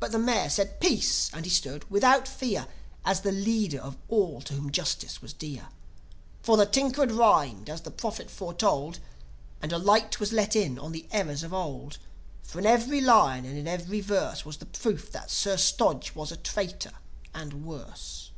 [0.00, 1.28] But the Mayor said: Peace!
[1.34, 2.66] And he stood, without fear,
[3.04, 5.68] As the leader of all to whom Justice was dear.
[6.42, 8.98] For the Tinker had rhymed, as the Prophet foretold,
[9.60, 11.98] And a light was let in on the errors of old.
[12.42, 16.32] For in every line, and in every verse Was the proof that Sir Stodge was
[16.32, 16.92] a traitor,
[17.34, 18.30] and worse!